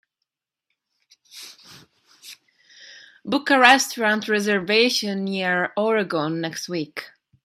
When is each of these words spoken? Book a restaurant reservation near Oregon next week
Book 3.23 3.51
a 3.51 3.59
restaurant 3.59 4.27
reservation 4.27 5.25
near 5.25 5.73
Oregon 5.77 6.41
next 6.41 6.67
week 6.67 7.09